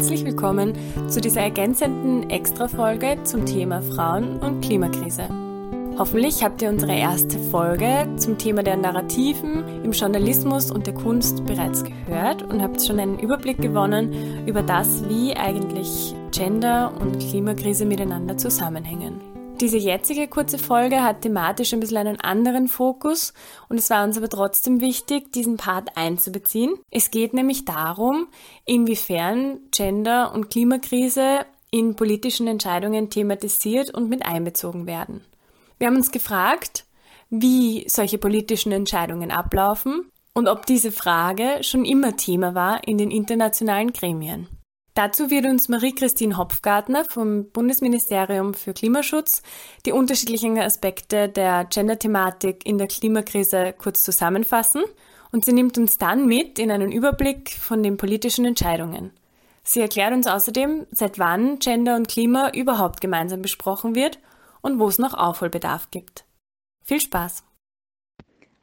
herzlich 0.00 0.24
willkommen 0.24 0.72
zu 1.10 1.20
dieser 1.20 1.42
ergänzenden 1.42 2.30
Extra-Folge 2.30 3.22
zum 3.24 3.44
Thema 3.44 3.82
Frauen 3.82 4.38
und 4.38 4.62
Klimakrise. 4.62 5.28
Hoffentlich 5.98 6.42
habt 6.42 6.62
ihr 6.62 6.70
unsere 6.70 6.94
erste 6.94 7.38
Folge 7.38 8.08
zum 8.16 8.38
Thema 8.38 8.62
der 8.62 8.78
Narrativen 8.78 9.62
im 9.84 9.92
Journalismus 9.92 10.70
und 10.70 10.86
der 10.86 10.94
Kunst 10.94 11.44
bereits 11.44 11.84
gehört 11.84 12.42
und 12.42 12.62
habt 12.62 12.82
schon 12.82 12.98
einen 12.98 13.18
Überblick 13.18 13.58
gewonnen 13.58 14.46
über 14.46 14.62
das, 14.62 15.06
wie 15.06 15.36
eigentlich 15.36 16.14
Gender 16.30 16.94
und 16.98 17.18
Klimakrise 17.18 17.84
miteinander 17.84 18.38
zusammenhängen. 18.38 19.29
Diese 19.60 19.76
jetzige 19.76 20.26
kurze 20.26 20.58
Folge 20.58 21.02
hat 21.02 21.20
thematisch 21.20 21.74
ein 21.74 21.80
bisschen 21.80 21.98
einen 21.98 22.18
anderen 22.18 22.66
Fokus 22.66 23.34
und 23.68 23.76
es 23.76 23.90
war 23.90 24.04
uns 24.04 24.16
aber 24.16 24.30
trotzdem 24.30 24.80
wichtig, 24.80 25.34
diesen 25.34 25.58
Part 25.58 25.98
einzubeziehen. 25.98 26.76
Es 26.90 27.10
geht 27.10 27.34
nämlich 27.34 27.66
darum, 27.66 28.28
inwiefern 28.64 29.60
Gender 29.70 30.32
und 30.32 30.48
Klimakrise 30.48 31.44
in 31.70 31.94
politischen 31.94 32.46
Entscheidungen 32.46 33.10
thematisiert 33.10 33.92
und 33.92 34.08
mit 34.08 34.24
einbezogen 34.24 34.86
werden. 34.86 35.26
Wir 35.78 35.88
haben 35.88 35.96
uns 35.96 36.10
gefragt, 36.10 36.86
wie 37.28 37.84
solche 37.86 38.16
politischen 38.16 38.72
Entscheidungen 38.72 39.30
ablaufen 39.30 40.10
und 40.32 40.48
ob 40.48 40.64
diese 40.64 40.90
Frage 40.90 41.58
schon 41.60 41.84
immer 41.84 42.16
Thema 42.16 42.54
war 42.54 42.88
in 42.88 42.96
den 42.96 43.10
internationalen 43.10 43.92
Gremien. 43.92 44.48
Dazu 44.94 45.30
wird 45.30 45.46
uns 45.46 45.68
Marie-Christine 45.68 46.36
Hopfgartner 46.36 47.04
vom 47.04 47.50
Bundesministerium 47.50 48.54
für 48.54 48.74
Klimaschutz 48.74 49.42
die 49.86 49.92
unterschiedlichen 49.92 50.58
Aspekte 50.58 51.28
der 51.28 51.64
Gender-Thematik 51.64 52.66
in 52.66 52.76
der 52.76 52.88
Klimakrise 52.88 53.72
kurz 53.78 54.02
zusammenfassen 54.02 54.82
und 55.30 55.44
sie 55.44 55.52
nimmt 55.52 55.78
uns 55.78 55.98
dann 55.98 56.26
mit 56.26 56.58
in 56.58 56.72
einen 56.72 56.90
Überblick 56.90 57.50
von 57.50 57.84
den 57.84 57.96
politischen 57.96 58.44
Entscheidungen. 58.44 59.12
Sie 59.62 59.80
erklärt 59.80 60.12
uns 60.12 60.26
außerdem, 60.26 60.86
seit 60.90 61.20
wann 61.20 61.60
Gender 61.60 61.94
und 61.94 62.08
Klima 62.08 62.50
überhaupt 62.50 63.00
gemeinsam 63.00 63.42
besprochen 63.42 63.94
wird 63.94 64.18
und 64.60 64.80
wo 64.80 64.88
es 64.88 64.98
noch 64.98 65.14
Aufholbedarf 65.14 65.90
gibt. 65.92 66.24
Viel 66.82 67.00
Spaß! 67.00 67.44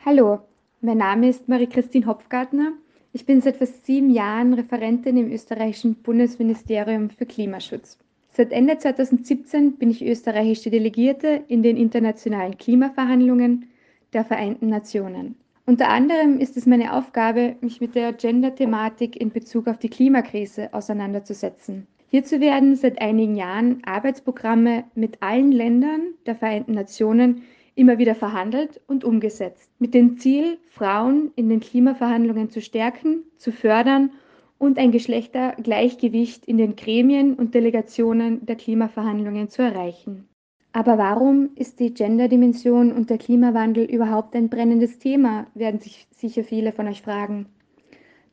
Hallo, 0.03 0.41
mein 0.81 0.97
Name 0.97 1.29
ist 1.29 1.47
Marie-Christine 1.47 2.05
Hopfgartner 2.05 2.73
ich 3.17 3.25
bin 3.25 3.41
seit 3.41 3.57
fast 3.57 3.83
sieben 3.83 4.11
Jahren 4.11 4.53
Referentin 4.53 5.17
im 5.17 5.31
österreichischen 5.31 5.95
Bundesministerium 5.95 7.09
für 7.09 7.25
Klimaschutz. 7.25 7.97
Seit 8.29 8.51
Ende 8.51 8.77
2017 8.77 9.77
bin 9.77 9.89
ich 9.89 10.05
österreichische 10.05 10.69
Delegierte 10.69 11.41
in 11.47 11.63
den 11.63 11.77
internationalen 11.77 12.59
Klimaverhandlungen 12.59 13.69
der 14.13 14.23
Vereinten 14.23 14.69
Nationen. 14.69 15.35
Unter 15.65 15.89
anderem 15.89 16.37
ist 16.37 16.57
es 16.57 16.67
meine 16.67 16.93
Aufgabe, 16.93 17.55
mich 17.61 17.81
mit 17.81 17.95
der 17.95 18.13
Gender-Thematik 18.13 19.19
in 19.19 19.31
Bezug 19.31 19.65
auf 19.67 19.79
die 19.79 19.89
Klimakrise 19.89 20.71
auseinanderzusetzen. 20.71 21.87
Hierzu 22.11 22.39
werden 22.39 22.75
seit 22.75 23.01
einigen 23.01 23.35
Jahren 23.35 23.81
Arbeitsprogramme 23.83 24.83
mit 24.93 25.23
allen 25.23 25.51
Ländern 25.51 26.13
der 26.27 26.35
Vereinten 26.35 26.73
Nationen 26.73 27.41
immer 27.77 27.97
wieder 27.97 28.15
verhandelt 28.15 28.81
und 28.87 29.03
umgesetzt, 29.03 29.69
mit 29.79 29.93
dem 29.93 30.17
Ziel, 30.17 30.57
Frauen 30.69 31.31
in 31.35 31.47
den 31.47 31.59
Klimaverhandlungen 31.59 32.49
zu 32.49 32.61
stärken, 32.61 33.23
zu 33.37 33.51
fördern 33.51 34.11
und 34.57 34.79
ein 34.79 34.91
Geschlechtergleichgewicht 34.91 36.45
in 36.45 36.57
den 36.57 36.75
Gremien 36.75 37.35
und 37.35 37.53
Delegationen 37.53 38.45
der 38.45 38.55
Klimaverhandlungen 38.55 39.49
zu 39.49 39.61
erreichen. 39.61 40.27
Aber 40.73 40.97
warum 40.97 41.51
ist 41.55 41.79
die 41.79 41.93
Gender-Dimension 41.93 42.91
und 42.91 43.09
der 43.09 43.17
Klimawandel 43.17 43.85
überhaupt 43.85 44.35
ein 44.35 44.49
brennendes 44.49 44.99
Thema, 44.99 45.47
werden 45.53 45.79
sich 45.79 46.07
sicher 46.11 46.43
viele 46.43 46.71
von 46.71 46.87
euch 46.87 47.01
fragen. 47.01 47.47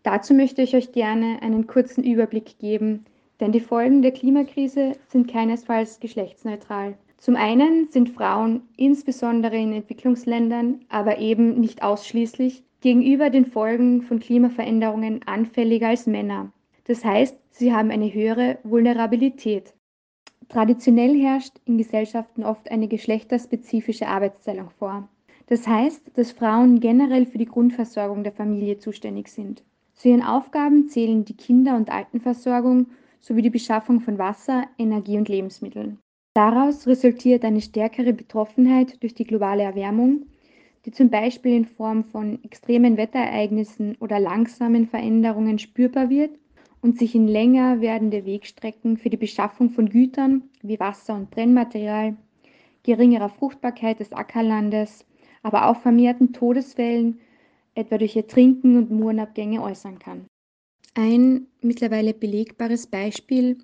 Dazu 0.03 0.35
möchte 0.35 0.63
ich 0.63 0.75
euch 0.75 0.93
gerne 0.93 1.41
einen 1.43 1.67
kurzen 1.67 2.05
Überblick 2.05 2.59
geben, 2.59 3.05
denn 3.41 3.53
die 3.53 3.61
Folgen 3.61 4.03
der 4.03 4.13
Klimakrise 4.13 4.93
sind 5.09 5.31
keinesfalls 5.31 6.01
geschlechtsneutral. 6.01 6.97
Zum 7.19 7.37
einen 7.37 7.91
sind 7.91 8.11
Frauen 8.11 8.63
insbesondere 8.77 9.57
in 9.57 9.73
Entwicklungsländern, 9.73 10.81
aber 10.89 11.19
eben 11.19 11.59
nicht 11.61 11.83
ausschließlich, 11.83 12.65
gegenüber 12.81 13.31
den 13.31 13.47
Folgen 13.47 14.03
von 14.03 14.21
Klimaveränderungen 14.21 15.21
anfälliger 15.27 15.89
als 15.89 16.07
Männer. 16.07 16.53
Das 16.85 17.05
heißt, 17.05 17.37
sie 17.51 17.73
haben 17.73 17.91
eine 17.91 18.13
höhere 18.13 18.59
Vulnerabilität. 18.63 19.73
Traditionell 20.51 21.19
herrscht 21.19 21.55
in 21.65 21.79
Gesellschaften 21.79 22.45
oft 22.45 22.71
eine 22.71 22.89
geschlechterspezifische 22.89 24.07
Arbeitsteilung 24.07 24.69
vor. 24.79 25.09
Das 25.47 25.67
heißt, 25.67 26.11
dass 26.15 26.33
Frauen 26.33 26.81
generell 26.81 27.27
für 27.27 27.39
die 27.39 27.47
Grundversorgung 27.47 28.23
der 28.23 28.33
Familie 28.33 28.79
zuständig 28.79 29.29
sind. 29.29 29.63
Zu 29.95 30.09
ihren 30.09 30.23
Aufgaben 30.23 30.89
zählen 30.89 31.25
die 31.25 31.37
Kinder- 31.37 31.77
und 31.77 31.91
Altenversorgung 31.91 32.87
sowie 33.21 33.43
die 33.43 33.51
Beschaffung 33.51 34.01
von 34.01 34.19
Wasser, 34.19 34.65
Energie 34.79 35.17
und 35.17 35.29
Lebensmitteln. 35.29 35.99
Daraus 36.35 36.89
resultiert 36.89 37.45
eine 37.45 37.61
stärkere 37.61 38.13
Betroffenheit 38.13 39.01
durch 39.03 39.15
die 39.15 39.25
globale 39.25 39.63
Erwärmung, 39.63 40.27
die 40.85 40.91
zum 40.91 41.09
Beispiel 41.09 41.55
in 41.55 41.65
Form 41.65 42.03
von 42.03 42.43
extremen 42.43 42.97
Wetterereignissen 42.97 43.97
oder 44.01 44.19
langsamen 44.19 44.89
Veränderungen 44.89 45.61
spürbar 45.61 46.11
wird 46.11 46.37
und 46.83 46.99
sich 46.99 47.15
in 47.15 47.29
länger 47.29 47.81
werdende 47.81 48.27
Wegstrecken 48.27 48.97
für 48.97 49.11
die 49.11 49.17
Beschaffung 49.17 49.71
von 49.71 49.89
Gütern 49.89 50.43
wie 50.61 50.81
Wasser 50.81 51.15
und 51.15 51.31
Brennmaterial, 51.31 52.17
geringerer 52.83 53.29
Fruchtbarkeit 53.29 54.01
des 54.01 54.13
Ackerlandes, 54.13 55.07
aber 55.43 55.69
auch 55.69 55.81
vermehrten 55.81 56.33
Todesfällen, 56.33 57.21
etwa 57.77 57.97
durch 57.97 58.17
Ertrinken 58.17 58.77
und 58.77 58.91
Murenabgänge 58.91 59.63
äußern 59.63 60.01
kann. 60.01 60.27
Ein 60.95 61.47
mittlerweile 61.63 62.13
belegbares 62.13 62.87
Beispiel 62.89 63.59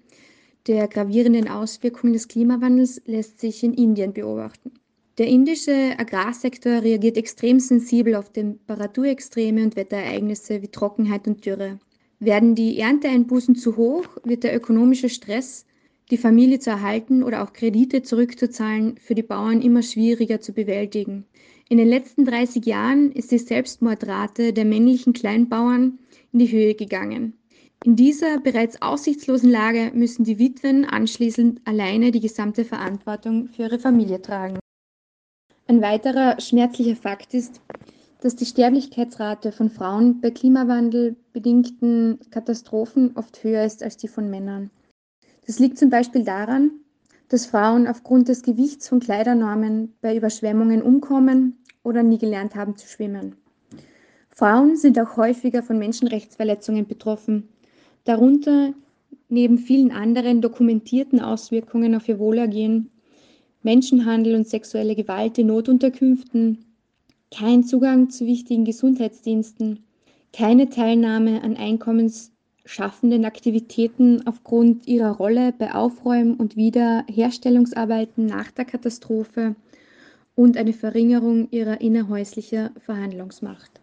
der 0.67 0.89
gravierenden 0.89 1.49
Auswirkungen 1.49 2.13
des 2.13 2.29
Klimawandels 2.29 3.01
lässt 3.07 3.41
sich 3.41 3.63
in 3.63 3.75
Indien 3.75 4.13
beobachten. 4.13 4.73
Der 5.19 5.27
indische 5.27 5.99
Agrarsektor 5.99 6.83
reagiert 6.83 7.17
extrem 7.17 7.61
sensibel 7.61 8.15
auf 8.15 8.33
Temperaturextreme 8.33 9.63
und 9.63 9.77
Wetterereignisse 9.77 10.63
wie 10.63 10.69
Trockenheit 10.69 11.27
und 11.27 11.45
Dürre. 11.45 11.79
Werden 12.21 12.55
die 12.55 12.79
Ernteeinbußen 12.79 13.55
zu 13.55 13.77
hoch, 13.77 14.07
wird 14.25 14.45
der 14.45 14.55
ökonomische 14.55 15.09
Stress, 15.09 15.67
die 16.11 16.17
Familie 16.17 16.59
zu 16.59 16.71
erhalten 16.71 17.23
oder 17.23 17.43
auch 17.43 17.53
Kredite 17.53 18.03
zurückzuzahlen, 18.03 18.97
für 18.99 19.15
die 19.15 19.23
Bauern 19.23 19.63
immer 19.63 19.83
schwieriger 19.83 20.41
zu 20.41 20.53
bewältigen. 20.53 21.25
In 21.69 21.79
den 21.79 21.89
letzten 21.89 22.25
30 22.25 22.67
Jahren 22.67 23.13
ist 23.13 23.31
die 23.31 23.39
Selbstmordrate 23.39 24.53
der 24.53 24.65
männlichen 24.65 25.13
Kleinbauern 25.13 25.99
in 26.33 26.39
die 26.39 26.51
Höhe 26.51 26.75
gegangen. 26.75 27.35
In 27.83 27.97
dieser 27.97 28.39
bereits 28.41 28.83
aussichtslosen 28.83 29.51
Lage 29.51 29.91
müssen 29.95 30.25
die 30.25 30.39
Witwen 30.39 30.85
anschließend 30.85 31.63
alleine 31.65 32.11
die 32.11 32.21
gesamte 32.21 32.67
Verantwortung 32.67 33.49
für 33.49 33.63
ihre 33.63 33.79
Familie 33.79 34.21
tragen. 34.21 34.59
Ein 35.67 35.81
weiterer 35.81 36.39
schmerzlicher 36.41 36.97
Fakt 36.97 37.33
ist, 37.33 37.63
dass 38.21 38.37
die 38.37 38.45
Sterblichkeitsrate 38.45 39.51
von 39.51 39.71
Frauen 39.71 40.21
bei 40.21 40.31
klimawandelbedingten 40.31 42.19
Katastrophen 42.31 43.17
oft 43.17 43.43
höher 43.43 43.65
ist 43.65 43.83
als 43.83 43.97
die 43.97 44.09
von 44.09 44.29
Männern. 44.29 44.71
Das 45.47 45.59
liegt 45.59 45.79
zum 45.79 45.89
Beispiel 45.89 46.23
daran, 46.23 46.73
dass 47.29 47.47
Frauen 47.47 47.87
aufgrund 47.87 48.29
des 48.29 48.43
Gewichts 48.43 48.89
von 48.89 49.01
Kleidernormen 49.01 49.95
bei 50.03 50.15
Überschwemmungen 50.15 50.83
umkommen 50.83 51.57
oder 51.83 52.03
nie 52.03 52.19
gelernt 52.19 52.57
haben 52.57 52.77
zu 52.77 52.87
schwimmen. 52.87 53.37
Frauen 54.29 54.77
sind 54.77 54.99
auch 55.01 55.17
häufiger 55.17 55.63
von 55.63 55.79
Menschenrechtsverletzungen 55.79 56.87
betroffen, 56.87 57.49
darunter 58.05 58.73
neben 59.29 59.59
vielen 59.59 59.93
anderen 59.93 60.41
dokumentierten 60.41 61.21
Auswirkungen 61.21 61.95
auf 61.95 62.09
ihr 62.09 62.19
Wohlergehen 62.19 62.91
Menschenhandel 63.63 64.35
und 64.35 64.49
sexuelle 64.49 64.95
Gewalt 64.95 65.37
in 65.37 65.49
Notunterkünften, 65.49 66.65
kein 67.31 67.63
Zugang 67.63 68.09
zu 68.09 68.25
wichtigen 68.25 68.65
Gesundheitsdiensten, 68.65 69.85
keine 70.33 70.71
Teilnahme 70.71 71.43
an 71.43 71.57
einkommensschaffenden 71.57 73.25
Aktivitäten 73.27 74.27
aufgrund 74.27 74.89
ihrer 74.89 75.11
Rolle 75.11 75.53
bei 75.53 75.75
Aufräum- 75.75 76.37
und 76.37 76.57
Wiederherstellungsarbeiten 76.57 78.27
nach 78.27 78.51
der 78.51 78.65
Katastrophe 78.65 79.55
und 80.35 80.57
eine 80.57 80.73
Verringerung 80.73 81.49
ihrer 81.51 81.81
innerhäuslichen 81.83 82.71
Verhandlungsmacht. 82.79 83.80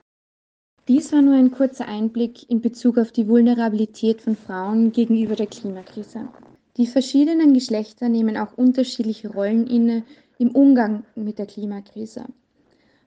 Dies 0.87 1.11
war 1.11 1.21
nur 1.21 1.35
ein 1.35 1.51
kurzer 1.51 1.85
Einblick 1.85 2.49
in 2.49 2.61
Bezug 2.61 2.97
auf 2.97 3.11
die 3.11 3.27
Vulnerabilität 3.27 4.21
von 4.21 4.37
Frauen 4.37 4.93
gegenüber 4.93 5.35
der 5.35 5.47
Klimakrise. 5.47 6.29
Die 6.77 6.87
verschiedenen 6.87 7.53
Geschlechter 7.53 8.07
nehmen 8.07 8.37
auch 8.37 8.53
unterschiedliche 8.57 9.29
Rollen 9.29 9.67
inne 9.67 10.03
im 10.37 10.51
Umgang 10.51 11.03
mit 11.15 11.39
der 11.39 11.45
Klimakrise. 11.45 12.25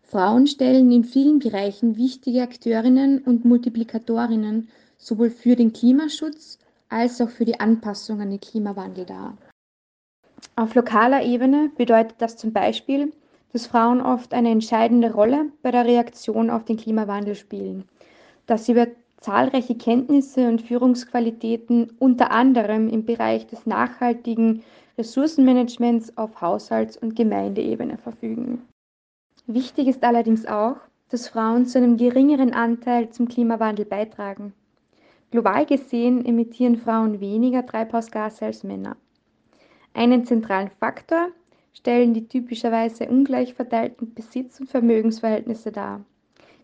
Frauen 0.02 0.46
stellen 0.46 0.92
in 0.92 1.04
vielen 1.04 1.38
Bereichen 1.38 1.96
wichtige 1.96 2.42
Akteurinnen 2.42 3.22
und 3.22 3.46
Multiplikatorinnen 3.46 4.68
sowohl 4.98 5.30
für 5.30 5.56
den 5.56 5.72
Klimaschutz 5.72 6.58
als 6.90 7.18
auch 7.22 7.30
für 7.30 7.46
die 7.46 7.60
Anpassung 7.60 8.20
an 8.20 8.28
den 8.28 8.40
Klimawandel 8.40 9.06
dar. 9.06 9.38
Auf 10.54 10.74
lokaler 10.74 11.24
Ebene 11.24 11.70
bedeutet 11.78 12.16
das 12.18 12.36
zum 12.36 12.52
Beispiel, 12.52 13.12
dass 13.52 13.66
Frauen 13.66 14.00
oft 14.00 14.32
eine 14.32 14.50
entscheidende 14.50 15.12
Rolle 15.12 15.46
bei 15.62 15.70
der 15.70 15.84
Reaktion 15.84 16.50
auf 16.50 16.64
den 16.64 16.76
Klimawandel 16.76 17.34
spielen, 17.34 17.84
dass 18.46 18.66
sie 18.66 18.72
über 18.72 18.86
zahlreiche 19.20 19.74
Kenntnisse 19.74 20.48
und 20.48 20.62
Führungsqualitäten 20.62 21.92
unter 21.98 22.30
anderem 22.30 22.88
im 22.88 23.04
Bereich 23.04 23.46
des 23.46 23.66
nachhaltigen 23.66 24.62
Ressourcenmanagements 24.96 26.16
auf 26.16 26.40
Haushalts- 26.40 26.96
und 26.96 27.16
Gemeindeebene 27.16 27.98
verfügen. 27.98 28.62
Wichtig 29.46 29.88
ist 29.88 30.04
allerdings 30.04 30.46
auch, 30.46 30.76
dass 31.10 31.28
Frauen 31.28 31.66
zu 31.66 31.78
einem 31.78 31.96
geringeren 31.96 32.54
Anteil 32.54 33.10
zum 33.10 33.28
Klimawandel 33.28 33.84
beitragen. 33.84 34.52
Global 35.30 35.66
gesehen 35.66 36.24
emittieren 36.24 36.76
Frauen 36.76 37.20
weniger 37.20 37.64
Treibhausgase 37.64 38.46
als 38.46 38.64
Männer. 38.64 38.96
Einen 39.92 40.24
zentralen 40.24 40.70
Faktor 40.78 41.28
stellen 41.72 42.14
die 42.14 42.26
typischerweise 42.26 43.08
ungleich 43.08 43.54
verteilten 43.54 44.14
Besitz- 44.14 44.60
und 44.60 44.68
Vermögensverhältnisse 44.68 45.72
dar. 45.72 46.04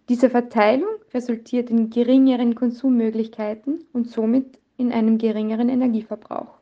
Diese 0.09 0.31
Verteilung 0.31 0.89
resultiert 1.13 1.71
in 1.71 1.91
geringeren 1.91 2.55
Konsummöglichkeiten 2.55 3.85
und 3.93 4.09
somit 4.09 4.59
in 4.77 4.93
einem 4.93 5.19
geringeren 5.19 5.69
Energieverbrauch. 5.69 6.61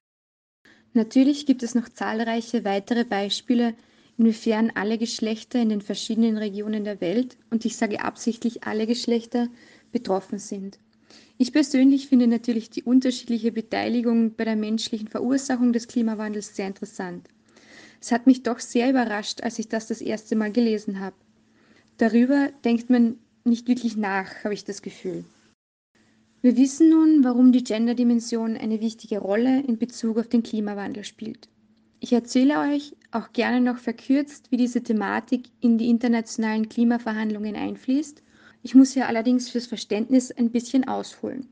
Natürlich 0.95 1.45
gibt 1.45 1.63
es 1.63 1.75
noch 1.75 1.89
zahlreiche 1.89 2.65
weitere 2.65 3.05
Beispiele, 3.05 3.75
inwiefern 4.17 4.71
alle 4.75 4.97
Geschlechter 4.97 5.61
in 5.61 5.69
den 5.69 5.81
verschiedenen 5.81 6.39
Regionen 6.39 6.85
der 6.85 7.01
Welt, 7.01 7.37
und 7.51 7.65
ich 7.65 7.77
sage 7.77 8.01
absichtlich 8.01 8.65
alle 8.65 8.87
Geschlechter, 8.87 9.49
betroffen 9.91 10.39
sind. 10.39 10.79
Ich 11.37 11.53
persönlich 11.53 12.07
finde 12.09 12.29
natürlich 12.29 12.71
die 12.71 12.85
unterschiedliche 12.85 13.51
Beteiligung 13.51 14.37
bei 14.37 14.45
der 14.45 14.57
menschlichen 14.57 15.09
Verursachung 15.09 15.73
des 15.73 15.89
Klimawandels 15.89 16.55
sehr 16.55 16.69
interessant. 16.69 17.29
Es 18.05 18.13
hat 18.13 18.27
mich 18.27 18.43
doch 18.43 18.59
sehr 18.59 18.91
überrascht, 18.91 19.43
als 19.43 19.59
ich 19.59 19.71
das 19.71 19.87
das 19.87 20.03
erste 20.03 20.37
Mal 20.37 20.53
gelesen 20.53 21.01
habe. 21.01 21.17
Darüber 21.97 22.51
denkt 22.63 22.91
man 22.91 23.17
nicht 23.45 23.67
wirklich 23.67 23.97
nach, 23.97 24.45
habe 24.45 24.53
ich 24.53 24.63
das 24.63 24.83
Gefühl. 24.83 25.25
Wir 26.43 26.59
wissen 26.59 26.91
nun, 26.91 27.25
warum 27.25 27.51
die 27.51 27.65
Gender-Dimension 27.65 28.59
eine 28.59 28.83
wichtige 28.83 29.21
Rolle 29.21 29.63
in 29.63 29.79
Bezug 29.79 30.19
auf 30.19 30.29
den 30.29 30.43
Klimawandel 30.43 31.03
spielt. 31.03 31.49
Ich 31.99 32.13
erzähle 32.13 32.59
euch 32.59 32.95
auch 33.11 33.33
gerne 33.33 33.63
noch 33.63 33.79
verkürzt, 33.79 34.51
wie 34.51 34.59
diese 34.59 34.83
Thematik 34.83 35.45
in 35.63 35.79
die 35.79 35.89
internationalen 35.89 36.69
Klimaverhandlungen 36.69 37.57
einfließt. 37.57 38.23
Ich 38.63 38.75
muss 38.75 38.93
hier 38.93 39.09
allerdings 39.09 39.49
fürs 39.49 39.67
Verständnis 39.67 40.31
ein 40.31 40.51
bisschen 40.51 40.87
ausholen. 40.87 41.49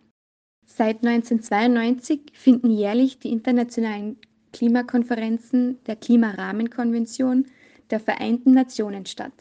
Seit 0.67 0.97
1992 0.97 2.33
finden 2.35 2.71
jährlich 2.71 3.19
die 3.21 3.31
internationalen 3.31 4.19
Klimakonferenzen 4.53 5.79
der 5.87 5.97
Klimarahmenkonvention 5.97 7.47
der 7.91 8.01
Vereinten 8.01 8.53
Nationen 8.53 9.07
statt. 9.07 9.33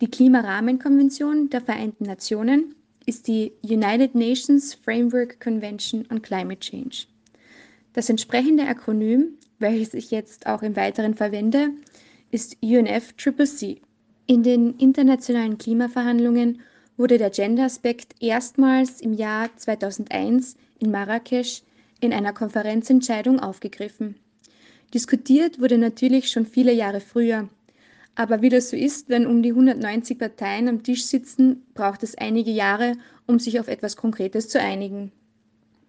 Die 0.00 0.10
Klimarahmenkonvention 0.10 1.50
der 1.50 1.60
Vereinten 1.60 2.04
Nationen 2.04 2.74
ist 3.06 3.28
die 3.28 3.52
United 3.62 4.14
Nations 4.14 4.74
Framework 4.74 5.40
Convention 5.40 6.06
on 6.10 6.22
Climate 6.22 6.60
Change. 6.60 7.06
Das 7.92 8.08
entsprechende 8.08 8.64
Akronym, 8.64 9.38
welches 9.58 9.94
ich 9.94 10.10
jetzt 10.10 10.46
auch 10.46 10.62
im 10.62 10.76
Weiteren 10.76 11.14
verwende, 11.14 11.70
ist 12.30 12.56
UNFCCC. 12.62 13.80
In 14.26 14.42
den 14.42 14.76
internationalen 14.76 15.58
Klimaverhandlungen 15.58 16.60
wurde 16.96 17.18
der 17.18 17.30
Gender-Aspekt 17.30 18.14
erstmals 18.20 19.00
im 19.00 19.14
Jahr 19.14 19.48
2001 19.56 20.56
in 20.78 20.90
Marrakesch 20.90 21.62
in 22.00 22.12
einer 22.12 22.32
Konferenzentscheidung 22.32 23.40
aufgegriffen. 23.40 24.16
Diskutiert 24.92 25.60
wurde 25.60 25.78
natürlich 25.78 26.30
schon 26.30 26.46
viele 26.46 26.72
Jahre 26.72 27.00
früher, 27.00 27.48
aber 28.16 28.42
wie 28.42 28.48
das 28.48 28.70
so 28.70 28.76
ist, 28.76 29.08
wenn 29.08 29.26
um 29.26 29.42
die 29.42 29.50
190 29.50 30.18
Parteien 30.18 30.68
am 30.68 30.82
Tisch 30.82 31.04
sitzen, 31.04 31.64
braucht 31.74 32.02
es 32.02 32.18
einige 32.18 32.50
Jahre, 32.50 32.96
um 33.26 33.38
sich 33.38 33.60
auf 33.60 33.68
etwas 33.68 33.96
Konkretes 33.96 34.48
zu 34.48 34.60
einigen. 34.60 35.12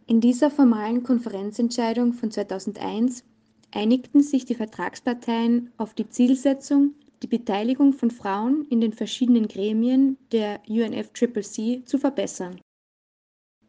In 0.05 0.21
dieser 0.21 0.51
formalen 0.51 1.03
Konferenzentscheidung 1.03 2.13
von 2.13 2.31
2001 2.31 3.23
einigten 3.71 4.21
sich 4.21 4.45
die 4.45 4.55
Vertragsparteien 4.55 5.71
auf 5.77 5.93
die 5.93 6.07
Zielsetzung, 6.09 6.93
die 7.23 7.27
Beteiligung 7.27 7.93
von 7.93 8.11
Frauen 8.11 8.65
in 8.69 8.81
den 8.81 8.93
verschiedenen 8.93 9.47
Gremien 9.47 10.17
der 10.31 10.61
UNFCCC 10.67 11.85
zu 11.85 11.97
verbessern. 11.97 12.59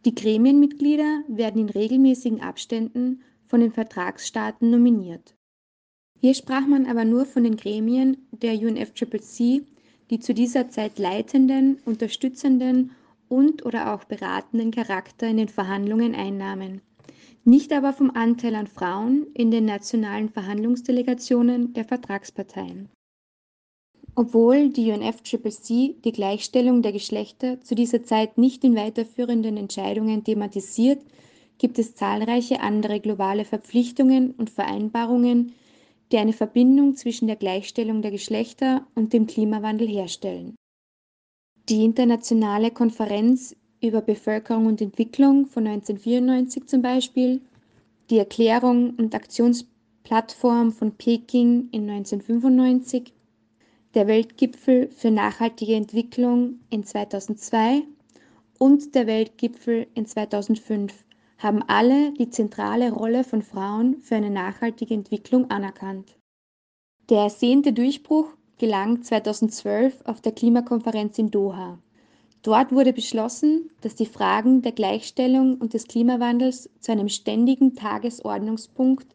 Die 0.05 0.14
Gremienmitglieder 0.14 1.23
werden 1.29 1.62
in 1.62 1.69
regelmäßigen 1.69 2.40
Abständen 2.40 3.23
von 3.52 3.60
den 3.60 3.70
Vertragsstaaten 3.70 4.70
nominiert. 4.70 5.34
Hier 6.19 6.32
sprach 6.32 6.66
man 6.66 6.87
aber 6.87 7.04
nur 7.04 7.26
von 7.26 7.44
den 7.44 7.56
Gremien 7.56 8.16
der 8.31 8.54
UNFCCC, 8.54 9.66
die 10.08 10.20
zu 10.20 10.32
dieser 10.32 10.70
Zeit 10.70 10.99
leitenden, 10.99 11.76
unterstützenden 11.84 12.93
und 13.28 13.66
oder 13.66 13.93
auch 13.93 14.04
beratenden 14.04 14.70
Charakter 14.70 15.28
in 15.28 15.37
den 15.37 15.50
Verhandlungen 15.50 16.14
einnahmen, 16.14 16.81
nicht 17.44 17.75
aber 17.75 17.93
vom 17.93 18.12
Anteil 18.12 18.54
an 18.54 18.69
Frauen 18.69 19.26
in 19.34 19.50
den 19.50 19.66
nationalen 19.66 20.31
Verhandlungsdelegationen 20.31 21.75
der 21.75 21.84
Vertragsparteien. 21.84 22.88
Obwohl 24.14 24.70
die 24.70 24.90
UNFCCC 24.93 26.00
die 26.02 26.12
Gleichstellung 26.12 26.81
der 26.81 26.93
Geschlechter 26.93 27.60
zu 27.60 27.75
dieser 27.75 28.02
Zeit 28.02 28.38
nicht 28.38 28.64
in 28.64 28.75
weiterführenden 28.76 29.58
Entscheidungen 29.58 30.25
thematisiert, 30.25 31.02
gibt 31.58 31.78
es 31.78 31.94
zahlreiche 31.94 32.60
andere 32.60 33.00
globale 33.00 33.44
Verpflichtungen 33.44 34.32
und 34.32 34.50
Vereinbarungen, 34.50 35.54
die 36.10 36.19
eine 36.19 36.32
Verbindung 36.32 36.94
zwischen 36.94 37.26
der 37.26 37.37
Gleichstellung 37.37 38.02
der 38.02 38.10
Geschlechter 38.10 38.87
und 38.94 39.12
dem 39.12 39.26
Klimawandel 39.26 39.88
herstellen. 39.88 40.54
Die 41.69 41.84
Internationale 41.84 42.70
Konferenz 42.70 43.56
über 43.81 44.00
Bevölkerung 44.00 44.66
und 44.66 44.81
Entwicklung 44.81 45.46
von 45.46 45.66
1994 45.66 46.66
zum 46.66 46.82
Beispiel, 46.82 47.40
die 48.10 48.19
Erklärung 48.19 48.94
und 48.96 49.14
Aktionsplattform 49.14 50.72
von 50.72 50.93
Peking 50.93 51.69
in 51.70 51.88
1995, 51.88 53.12
der 53.94 54.06
Weltgipfel 54.06 54.88
für 54.90 55.10
nachhaltige 55.10 55.75
Entwicklung 55.75 56.60
in 56.70 56.84
2002 56.84 57.82
und 58.58 58.94
der 58.94 59.06
Weltgipfel 59.06 59.87
in 59.94 60.06
2005 60.06 61.05
haben 61.42 61.62
alle 61.66 62.12
die 62.12 62.30
zentrale 62.30 62.92
Rolle 62.92 63.24
von 63.24 63.42
Frauen 63.42 63.98
für 63.98 64.14
eine 64.14 64.30
nachhaltige 64.30 64.94
Entwicklung 64.94 65.50
anerkannt. 65.50 66.16
Der 67.10 67.22
ersehnte 67.22 67.72
Durchbruch 67.72 68.28
gelang 68.58 69.02
2012 69.02 70.02
auf 70.04 70.20
der 70.20 70.32
Klimakonferenz 70.32 71.18
in 71.18 71.30
Doha. 71.30 71.78
Dort 72.43 72.72
wurde 72.72 72.93
beschlossen, 72.93 73.70
dass 73.81 73.94
die 73.94 74.06
Fragen 74.06 74.62
der 74.62 74.72
Gleichstellung 74.72 75.56
und 75.56 75.74
des 75.74 75.86
Klimawandels 75.86 76.70
zu 76.81 76.93
einem 76.93 77.08
ständigen 77.08 77.74
Tagesordnungspunkt 77.74 79.06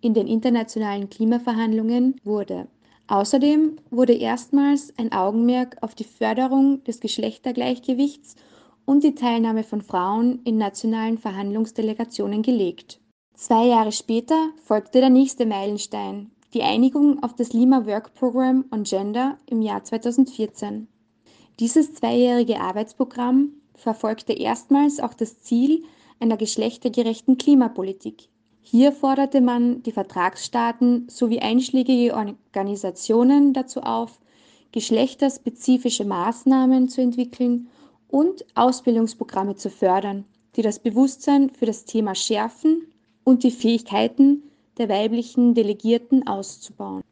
in 0.00 0.14
den 0.14 0.26
internationalen 0.26 1.08
Klimaverhandlungen 1.08 2.16
wurde. 2.24 2.68
Außerdem 3.08 3.76
wurde 3.90 4.14
erstmals 4.14 4.92
ein 4.98 5.12
Augenmerk 5.12 5.76
auf 5.80 5.94
die 5.94 6.04
Förderung 6.04 6.82
des 6.84 7.00
Geschlechtergleichgewichts 7.00 8.36
und 8.84 9.04
die 9.04 9.14
Teilnahme 9.14 9.64
von 9.64 9.82
Frauen 9.82 10.40
in 10.44 10.58
nationalen 10.58 11.18
Verhandlungsdelegationen 11.18 12.42
gelegt. 12.42 13.00
Zwei 13.34 13.66
Jahre 13.66 13.92
später 13.92 14.50
folgte 14.62 15.00
der 15.00 15.10
nächste 15.10 15.46
Meilenstein, 15.46 16.30
die 16.54 16.62
Einigung 16.62 17.22
auf 17.22 17.34
das 17.34 17.52
Lima 17.52 17.86
Work 17.86 18.14
Program 18.14 18.64
on 18.70 18.84
Gender 18.84 19.38
im 19.46 19.62
Jahr 19.62 19.82
2014. 19.82 20.86
Dieses 21.58 21.94
zweijährige 21.94 22.60
Arbeitsprogramm 22.60 23.54
verfolgte 23.74 24.32
erstmals 24.32 25.00
auch 25.00 25.14
das 25.14 25.40
Ziel 25.40 25.84
einer 26.20 26.36
geschlechtergerechten 26.36 27.38
Klimapolitik. 27.38 28.28
Hier 28.60 28.92
forderte 28.92 29.40
man 29.40 29.82
die 29.82 29.92
Vertragsstaaten 29.92 31.08
sowie 31.08 31.40
einschlägige 31.40 32.14
Organisationen 32.14 33.52
dazu 33.52 33.80
auf, 33.80 34.20
geschlechterspezifische 34.70 36.04
Maßnahmen 36.04 36.88
zu 36.88 37.00
entwickeln 37.00 37.68
und 38.12 38.44
Ausbildungsprogramme 38.54 39.56
zu 39.56 39.70
fördern, 39.70 40.24
die 40.54 40.62
das 40.62 40.78
Bewusstsein 40.78 41.50
für 41.50 41.64
das 41.66 41.86
Thema 41.86 42.14
schärfen 42.14 42.86
und 43.24 43.42
die 43.42 43.50
Fähigkeiten 43.50 44.42
der 44.78 44.88
weiblichen 44.88 45.54
Delegierten 45.54 46.26
auszubauen. 46.26 47.02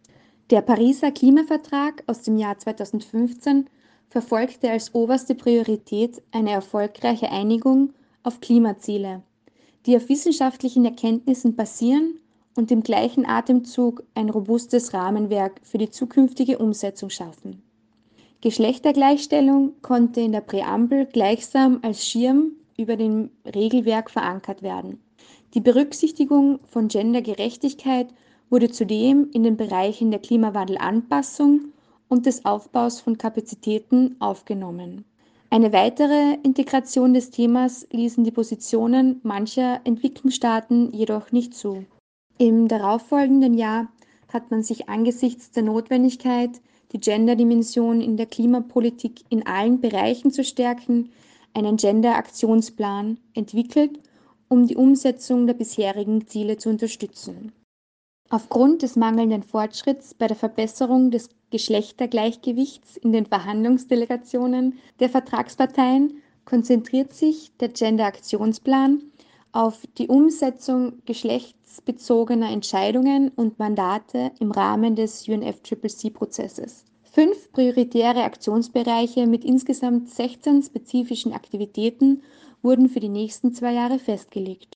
Der 0.50 0.60
Pariser 0.60 1.10
Klimavertrag 1.10 2.04
aus 2.06 2.22
dem 2.22 2.36
Jahr 2.36 2.58
2015 2.58 3.66
verfolgte 4.10 4.70
als 4.70 4.94
oberste 4.94 5.34
Priorität 5.34 6.22
eine 6.32 6.50
erfolgreiche 6.50 7.30
Einigung 7.30 7.94
auf 8.22 8.40
Klimaziele, 8.40 9.22
die 9.86 9.96
auf 9.96 10.08
wissenschaftlichen 10.10 10.84
Erkenntnissen 10.84 11.56
basieren 11.56 12.20
und 12.56 12.70
im 12.70 12.82
gleichen 12.82 13.24
Atemzug 13.24 14.02
ein 14.14 14.28
robustes 14.28 14.92
Rahmenwerk 14.92 15.60
für 15.62 15.78
die 15.78 15.90
zukünftige 15.90 16.58
Umsetzung 16.58 17.08
schaffen. 17.08 17.62
Geschlechtergleichstellung 18.40 19.74
konnte 19.82 20.20
in 20.20 20.32
der 20.32 20.40
Präambel 20.40 21.06
gleichsam 21.06 21.80
als 21.82 22.06
Schirm 22.06 22.52
über 22.78 22.96
dem 22.96 23.30
Regelwerk 23.44 24.10
verankert 24.10 24.62
werden. 24.62 25.00
Die 25.52 25.60
Berücksichtigung 25.60 26.60
von 26.66 26.88
Gendergerechtigkeit 26.88 28.08
wurde 28.48 28.70
zudem 28.70 29.28
in 29.32 29.42
den 29.42 29.56
Bereichen 29.56 30.10
der 30.10 30.20
Klimawandelanpassung 30.20 31.72
und 32.08 32.26
des 32.26 32.44
Aufbaus 32.44 33.00
von 33.00 33.18
Kapazitäten 33.18 34.16
aufgenommen. 34.20 35.04
Eine 35.50 35.72
weitere 35.72 36.34
Integration 36.42 37.12
des 37.12 37.30
Themas 37.30 37.86
ließen 37.90 38.24
die 38.24 38.30
Positionen 38.30 39.20
mancher 39.22 39.80
Entwicklungsstaaten 39.84 40.92
jedoch 40.92 41.32
nicht 41.32 41.54
zu. 41.54 41.84
Im 42.38 42.68
darauffolgenden 42.68 43.54
Jahr 43.54 43.88
hat 44.32 44.50
man 44.50 44.62
sich 44.62 44.88
angesichts 44.88 45.50
der 45.50 45.64
Notwendigkeit, 45.64 46.60
die 46.92 47.00
Gender-Dimension 47.00 48.00
in 48.00 48.16
der 48.16 48.26
Klimapolitik 48.26 49.22
in 49.28 49.46
allen 49.46 49.80
Bereichen 49.80 50.30
zu 50.30 50.44
stärken, 50.44 51.10
einen 51.54 51.76
Gender-Aktionsplan 51.76 53.18
entwickelt, 53.34 54.00
um 54.48 54.66
die 54.66 54.76
Umsetzung 54.76 55.46
der 55.46 55.54
bisherigen 55.54 56.26
Ziele 56.26 56.56
zu 56.56 56.68
unterstützen. 56.68 57.52
Aufgrund 58.28 58.82
des 58.82 58.94
mangelnden 58.96 59.42
Fortschritts 59.42 60.14
bei 60.14 60.28
der 60.28 60.36
Verbesserung 60.36 61.10
des 61.10 61.28
Geschlechtergleichgewichts 61.50 62.96
in 62.96 63.12
den 63.12 63.26
Verhandlungsdelegationen 63.26 64.78
der 65.00 65.08
Vertragsparteien 65.08 66.22
konzentriert 66.44 67.12
sich 67.12 67.50
der 67.58 67.70
Gender-Aktionsplan 67.70 69.02
auf 69.52 69.82
die 69.98 70.08
Umsetzung 70.08 71.04
geschlechtsbezogener 71.80 72.50
Entscheidungen 72.50 73.30
und 73.30 73.58
Mandate 73.58 74.32
im 74.40 74.50
Rahmen 74.50 74.96
des 74.96 75.26
UNFCCC-Prozesses. 75.28 76.84
Fünf 77.02 77.50
prioritäre 77.52 78.22
Aktionsbereiche 78.22 79.26
mit 79.26 79.44
insgesamt 79.44 80.08
16 80.10 80.62
spezifischen 80.62 81.32
Aktivitäten 81.32 82.22
wurden 82.62 82.88
für 82.88 83.00
die 83.00 83.08
nächsten 83.08 83.52
zwei 83.52 83.72
Jahre 83.72 83.98
festgelegt. 83.98 84.74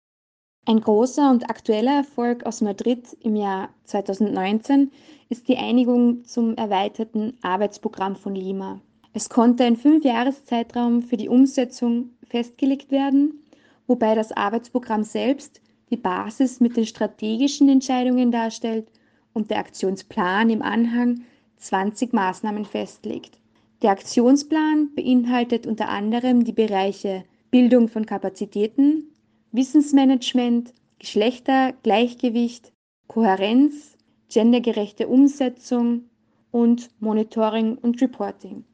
Ein 0.66 0.80
großer 0.80 1.30
und 1.30 1.50
aktueller 1.50 1.98
Erfolg 1.98 2.46
aus 2.46 2.62
Madrid 2.62 3.06
im 3.20 3.36
Jahr 3.36 3.68
2019 3.84 4.90
ist 5.28 5.46
die 5.46 5.58
Einigung 5.58 6.24
zum 6.24 6.56
erweiterten 6.56 7.36
Arbeitsprogramm 7.42 8.16
von 8.16 8.34
Lima. 8.34 8.80
Es 9.12 9.28
konnte 9.28 9.64
ein 9.64 9.76
Fünfjahreszeitraum 9.76 11.02
für 11.02 11.18
die 11.18 11.28
Umsetzung 11.28 12.10
festgelegt 12.26 12.90
werden, 12.90 13.44
wobei 13.86 14.14
das 14.14 14.32
Arbeitsprogramm 14.32 15.04
selbst 15.04 15.60
die 15.90 15.96
Basis 15.96 16.60
mit 16.60 16.76
den 16.76 16.86
strategischen 16.86 17.68
Entscheidungen 17.68 18.30
darstellt 18.30 18.88
und 19.32 19.50
der 19.50 19.58
Aktionsplan 19.58 20.50
im 20.50 20.62
Anhang 20.62 21.22
20 21.58 22.12
Maßnahmen 22.12 22.64
festlegt. 22.64 23.38
Der 23.82 23.90
Aktionsplan 23.90 24.94
beinhaltet 24.94 25.66
unter 25.66 25.88
anderem 25.88 26.44
die 26.44 26.52
Bereiche 26.52 27.24
Bildung 27.50 27.88
von 27.88 28.06
Kapazitäten, 28.06 29.12
Wissensmanagement, 29.52 30.72
Geschlechtergleichgewicht, 30.98 32.72
Kohärenz, 33.06 33.96
gendergerechte 34.32 35.06
Umsetzung 35.06 36.04
und 36.50 36.90
Monitoring 37.00 37.76
und 37.76 38.00
Reporting. 38.00 38.64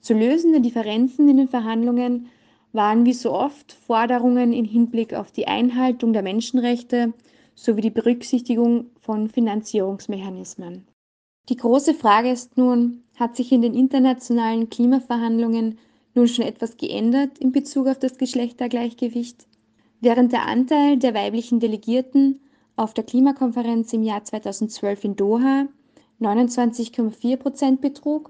Zu 0.00 0.14
lösende 0.14 0.60
Differenzen 0.60 1.28
in 1.28 1.36
den 1.36 1.48
Verhandlungen 1.48 2.28
waren 2.72 3.06
wie 3.06 3.12
so 3.12 3.32
oft 3.32 3.72
Forderungen 3.72 4.52
im 4.52 4.64
Hinblick 4.64 5.14
auf 5.14 5.30
die 5.30 5.46
Einhaltung 5.46 6.12
der 6.12 6.22
Menschenrechte 6.22 7.12
sowie 7.54 7.80
die 7.80 7.90
Berücksichtigung 7.90 8.86
von 9.00 9.28
Finanzierungsmechanismen. 9.28 10.86
Die 11.48 11.56
große 11.56 11.94
Frage 11.94 12.30
ist 12.30 12.56
nun, 12.56 13.02
hat 13.18 13.36
sich 13.36 13.52
in 13.52 13.62
den 13.62 13.74
internationalen 13.74 14.68
Klimaverhandlungen 14.68 15.78
nun 16.14 16.28
schon 16.28 16.44
etwas 16.44 16.76
geändert 16.76 17.38
in 17.38 17.52
Bezug 17.52 17.86
auf 17.86 17.98
das 17.98 18.18
Geschlechtergleichgewicht? 18.18 19.46
Während 20.00 20.32
der 20.32 20.46
Anteil 20.46 20.98
der 20.98 21.14
weiblichen 21.14 21.58
Delegierten 21.58 22.40
auf 22.76 22.94
der 22.94 23.04
Klimakonferenz 23.04 23.92
im 23.92 24.02
Jahr 24.02 24.22
2012 24.22 25.04
in 25.04 25.16
Doha 25.16 25.66
29,4 26.20 27.36
Prozent 27.36 27.80
betrug, 27.80 28.28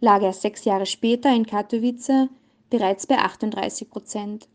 lag 0.00 0.22
er 0.22 0.32
sechs 0.32 0.64
Jahre 0.64 0.86
später 0.86 1.34
in 1.34 1.46
Katowice 1.46 2.28
bereits 2.70 3.06
bei 3.06 3.18
38 3.18 3.88
Prozent. 3.90 4.48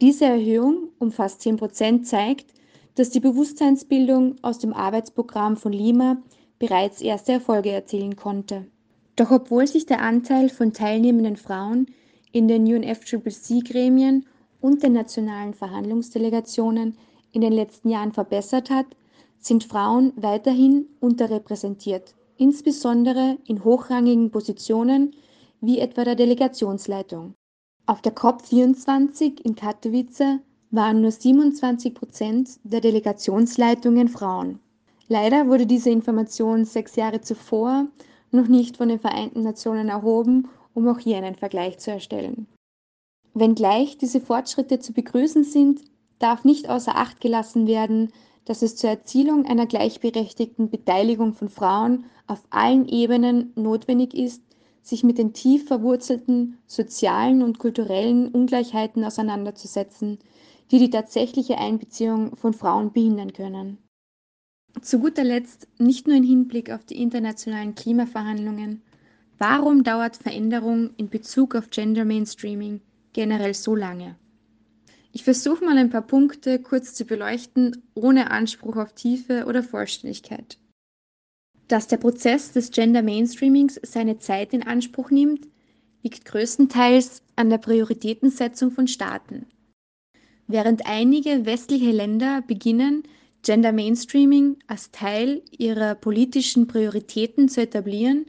Diese 0.00 0.24
Erhöhung 0.24 0.88
um 0.98 1.12
fast 1.12 1.42
10 1.42 1.56
Prozent 1.56 2.06
zeigt, 2.06 2.52
dass 2.94 3.10
die 3.10 3.20
Bewusstseinsbildung 3.20 4.36
aus 4.42 4.58
dem 4.58 4.72
Arbeitsprogramm 4.72 5.56
von 5.56 5.72
Lima 5.72 6.18
bereits 6.58 7.00
erste 7.00 7.32
Erfolge 7.32 7.70
erzielen 7.70 8.16
konnte. 8.16 8.66
Doch 9.16 9.30
obwohl 9.30 9.66
sich 9.66 9.86
der 9.86 10.00
Anteil 10.00 10.48
von 10.48 10.72
teilnehmenden 10.72 11.36
Frauen 11.36 11.86
in 12.32 12.48
den 12.48 12.64
UNFCCC-Gremien 12.66 14.26
und 14.60 14.82
den 14.82 14.92
nationalen 14.92 15.54
Verhandlungsdelegationen 15.54 16.96
in 17.32 17.40
den 17.40 17.52
letzten 17.52 17.90
Jahren 17.90 18.12
verbessert 18.12 18.70
hat, 18.70 18.86
sind 19.38 19.64
Frauen 19.64 20.12
weiterhin 20.16 20.86
unterrepräsentiert, 21.00 22.14
insbesondere 22.36 23.38
in 23.46 23.64
hochrangigen 23.64 24.30
Positionen 24.30 25.14
wie 25.62 25.78
etwa 25.78 26.04
der 26.04 26.16
Delegationsleitung. 26.16 27.34
Auf 27.86 28.02
der 28.02 28.14
COP24 28.14 29.40
in 29.40 29.54
Katowice 29.54 30.40
waren 30.70 31.00
nur 31.00 31.12
27 31.12 31.94
Prozent 31.94 32.50
der 32.64 32.80
Delegationsleitungen 32.80 34.08
Frauen. 34.08 34.58
Leider 35.08 35.46
wurde 35.46 35.66
diese 35.66 35.90
Information 35.90 36.64
sechs 36.64 36.96
Jahre 36.96 37.20
zuvor 37.20 37.86
noch 38.32 38.48
nicht 38.48 38.76
von 38.76 38.88
den 38.88 38.98
Vereinten 38.98 39.42
Nationen 39.42 39.88
erhoben, 39.88 40.48
um 40.74 40.88
auch 40.88 40.98
hier 40.98 41.18
einen 41.18 41.36
Vergleich 41.36 41.78
zu 41.78 41.90
erstellen. 41.90 42.46
Wenngleich 43.34 43.98
diese 43.98 44.20
Fortschritte 44.20 44.78
zu 44.78 44.92
begrüßen 44.92 45.44
sind, 45.44 45.80
darf 46.18 46.44
nicht 46.44 46.68
außer 46.68 46.96
Acht 46.96 47.20
gelassen 47.20 47.66
werden, 47.66 48.12
dass 48.44 48.62
es 48.62 48.76
zur 48.76 48.90
Erzielung 48.90 49.46
einer 49.46 49.66
gleichberechtigten 49.66 50.70
Beteiligung 50.70 51.34
von 51.34 51.48
Frauen 51.48 52.04
auf 52.26 52.42
allen 52.50 52.88
Ebenen 52.88 53.52
notwendig 53.54 54.14
ist, 54.14 54.42
sich 54.82 55.04
mit 55.04 55.16
den 55.16 55.32
tief 55.32 55.66
verwurzelten 55.66 56.58
sozialen 56.66 57.42
und 57.42 57.58
kulturellen 57.58 58.28
Ungleichheiten 58.28 59.04
auseinanderzusetzen, 59.04 60.18
die 60.70 60.78
die 60.78 60.90
tatsächliche 60.90 61.58
Einbeziehung 61.58 62.36
von 62.36 62.52
Frauen 62.52 62.92
behindern 62.92 63.32
können. 63.32 63.78
Zu 64.80 64.98
guter 64.98 65.22
Letzt, 65.22 65.68
nicht 65.78 66.06
nur 66.06 66.16
im 66.16 66.24
Hinblick 66.24 66.70
auf 66.70 66.84
die 66.84 67.00
internationalen 67.00 67.74
Klimaverhandlungen, 67.74 68.82
warum 69.38 69.84
dauert 69.84 70.16
Veränderung 70.16 70.90
in 70.96 71.08
Bezug 71.08 71.54
auf 71.54 71.70
Gender 71.70 72.04
Mainstreaming 72.04 72.80
generell 73.12 73.54
so 73.54 73.76
lange? 73.76 74.16
Ich 75.12 75.24
versuche 75.24 75.64
mal 75.64 75.76
ein 75.76 75.90
paar 75.90 76.02
Punkte 76.02 76.58
kurz 76.58 76.94
zu 76.94 77.04
beleuchten, 77.04 77.82
ohne 77.94 78.30
Anspruch 78.30 78.76
auf 78.76 78.94
Tiefe 78.94 79.44
oder 79.44 79.62
Vollständigkeit. 79.62 80.58
Dass 81.68 81.88
der 81.88 81.96
Prozess 81.96 82.52
des 82.52 82.70
Gender 82.70 83.02
Mainstreamings 83.02 83.80
seine 83.82 84.18
Zeit 84.18 84.52
in 84.52 84.62
Anspruch 84.62 85.10
nimmt, 85.10 85.48
liegt 86.02 86.24
größtenteils 86.24 87.22
an 87.36 87.50
der 87.50 87.58
Prioritätensetzung 87.58 88.70
von 88.70 88.88
Staaten. 88.88 89.46
Während 90.46 90.86
einige 90.86 91.46
westliche 91.46 91.92
Länder 91.92 92.42
beginnen, 92.42 93.04
Gender 93.42 93.72
Mainstreaming 93.72 94.58
als 94.66 94.90
Teil 94.90 95.42
ihrer 95.50 95.94
politischen 95.94 96.66
Prioritäten 96.66 97.48
zu 97.48 97.62
etablieren, 97.62 98.26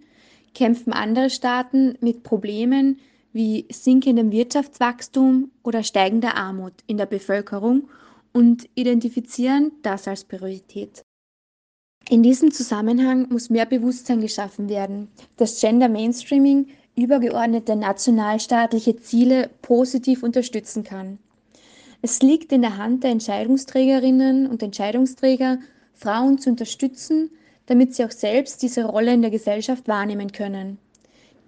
kämpfen 0.53 0.93
andere 0.93 1.29
Staaten 1.29 1.97
mit 2.01 2.23
Problemen 2.23 2.99
wie 3.31 3.65
sinkendem 3.71 4.31
Wirtschaftswachstum 4.31 5.51
oder 5.63 5.83
steigender 5.83 6.35
Armut 6.35 6.73
in 6.87 6.97
der 6.97 7.07
Bevölkerung 7.07 7.89
und 8.31 8.69
identifizieren 8.75 9.71
das 9.81 10.07
als 10.07 10.23
Priorität. 10.23 11.03
In 12.09 12.21
diesem 12.21 12.51
Zusammenhang 12.51 13.27
muss 13.29 13.49
mehr 13.49 13.65
Bewusstsein 13.65 14.19
geschaffen 14.19 14.67
werden, 14.67 15.07
dass 15.37 15.61
Gender 15.61 15.87
Mainstreaming 15.87 16.67
übergeordnete 16.95 17.75
nationalstaatliche 17.75 18.97
Ziele 18.97 19.49
positiv 19.61 20.21
unterstützen 20.21 20.83
kann. 20.83 21.17
Es 22.01 22.21
liegt 22.21 22.51
in 22.51 22.61
der 22.61 22.77
Hand 22.77 23.03
der 23.03 23.11
Entscheidungsträgerinnen 23.11 24.47
und 24.47 24.61
Entscheidungsträger, 24.61 25.59
Frauen 25.93 26.37
zu 26.37 26.49
unterstützen, 26.49 27.31
damit 27.67 27.95
sie 27.95 28.03
auch 28.03 28.11
selbst 28.11 28.61
diese 28.61 28.83
Rolle 28.83 29.13
in 29.13 29.21
der 29.21 29.31
Gesellschaft 29.31 29.87
wahrnehmen 29.87 30.33
können. 30.33 30.77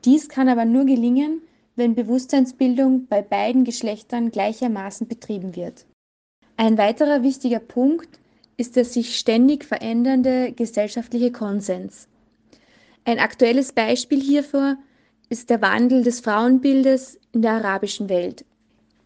Dies 0.06 0.30
kann 0.30 0.48
aber 0.48 0.64
nur 0.64 0.86
gelingen, 0.86 1.42
wenn 1.76 1.96
Bewusstseinsbildung 1.96 3.08
bei 3.08 3.22
beiden 3.22 3.66
Geschlechtern 3.66 4.32
gleichermaßen 4.32 5.08
betrieben 5.08 5.58
wird. 5.58 5.86
Ein 6.56 6.78
weiterer 6.78 7.22
wichtiger 7.22 7.60
Punkt 7.60 8.20
ist 8.58 8.76
der 8.76 8.86
sich 8.86 9.18
ständig 9.18 9.66
verändernde 9.66 10.52
gesellschaftliche 10.54 11.32
Konsens. 11.32 12.08
Ein 13.04 13.20
aktuelles 13.20 13.74
Beispiel 13.74 14.22
hierfür 14.22 14.78
ist 15.30 15.50
der 15.50 15.62
Wandel 15.62 16.04
des 16.04 16.22
Frauenbildes 16.22 17.20
in 17.34 17.42
der 17.42 17.54
arabischen 17.54 18.10
Welt. 18.10 18.46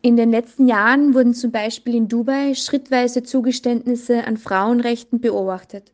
In 0.02 0.16
den 0.16 0.32
letzten 0.32 0.68
Jahren 0.68 1.14
wurden 1.14 1.34
zum 1.34 1.52
Beispiel 1.52 1.96
in 1.96 2.08
Dubai 2.08 2.54
schrittweise 2.56 3.24
Zugeständnisse 3.24 4.24
an 4.24 4.38
Frauenrechten 4.38 5.20
beobachtet, 5.20 5.92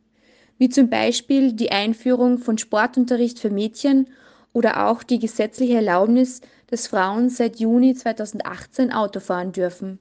wie 0.58 0.68
zum 0.68 0.88
Beispiel 0.88 1.52
die 1.52 1.72
Einführung 1.72 2.38
von 2.38 2.58
Sportunterricht 2.58 3.40
für 3.40 3.50
Mädchen 3.50 4.08
oder 4.52 4.86
auch 4.86 5.02
die 5.02 5.18
gesetzliche 5.18 5.74
Erlaubnis, 5.74 6.40
dass 6.68 6.86
Frauen 6.86 7.30
seit 7.30 7.58
Juni 7.58 7.94
2018 7.94 8.92
Auto 8.92 9.18
fahren 9.18 9.52
dürfen. 9.52 9.98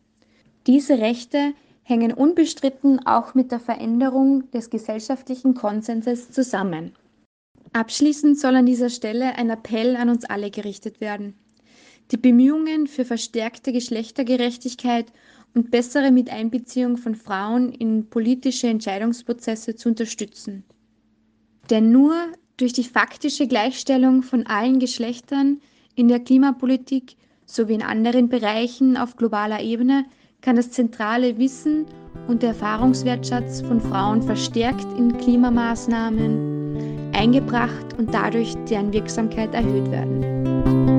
Diese 0.67 0.99
Rechte 0.99 1.53
hängen 1.87 2.11
unbestritten 2.11 3.05
auch 3.05 3.35
mit 3.35 3.51
der 3.51 3.59
Veränderung 3.59 4.49
des 4.49 4.71
gesellschaftlichen 4.71 5.53
Konsenses 5.53 6.31
zusammen. 6.31 6.93
Abschließend 7.73 8.39
soll 8.39 8.55
an 8.55 8.65
dieser 8.65 8.89
Stelle 8.89 9.35
ein 9.35 9.51
Appell 9.51 9.95
an 9.95 10.09
uns 10.09 10.25
alle 10.25 10.49
gerichtet 10.49 10.99
werden. 10.99 11.35
die 12.11 12.17
Bemühungen 12.17 12.87
für 12.87 13.05
verstärkte 13.05 13.71
Geschlechtergerechtigkeit 13.71 15.11
und 15.55 15.71
bessere 15.71 16.11
Miteinbeziehung 16.11 16.97
von 16.97 17.15
Frauen 17.15 17.71
in 17.71 18.09
politische 18.09 18.67
Entscheidungsprozesse 18.67 19.75
zu 19.75 19.89
unterstützen. 19.89 20.63
Denn 21.69 21.91
nur 21.91 22.13
durch 22.57 22.73
die 22.73 22.83
faktische 22.83 23.47
Gleichstellung 23.47 24.21
von 24.21 24.45
allen 24.45 24.79
Geschlechtern 24.79 25.61
in 25.95 26.07
der 26.07 26.19
Klimapolitik 26.19 27.15
sowie 27.45 27.73
in 27.73 27.81
anderen 27.81 28.29
Bereichen 28.29 28.97
auf 28.97 29.15
globaler 29.15 29.61
Ebene 29.61 30.05
kann 30.45 30.55
das 30.55 30.69
zentrale 30.69 31.39
Wissen 31.39 31.87
und 32.27 32.43
der 32.43 32.49
Erfahrungswertschatz 32.49 33.61
von 33.61 33.81
Frauen 33.81 34.21
verstärkt 34.21 34.85
in 34.95 35.17
Klimamaßnahmen 35.17 37.11
eingebracht 37.13 37.97
und 37.97 38.13
dadurch 38.13 38.53
deren 38.69 38.93
Wirksamkeit 38.93 39.55
erhöht 39.55 39.89
werden. 39.89 40.94